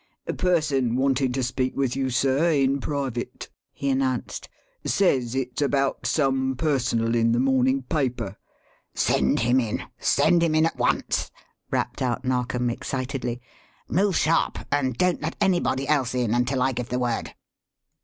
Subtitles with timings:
[0.37, 4.49] "Person wanting to speak with you, sir, in private," he announced.
[4.83, 8.35] "Says it's about some Personal in the morning paper."
[8.95, 11.29] "Send him in send him in at once!"
[11.69, 13.41] rapped out Narkom excitedly.
[13.89, 17.35] "Move sharp; and don't let anybody else in until I give the word."